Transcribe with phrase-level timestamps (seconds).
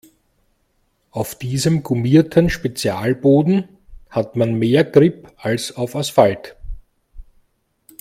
[1.11, 3.67] Auf diesem gummierten Spezialboden
[4.09, 6.55] hat man mehr Grip als auf Asphalt.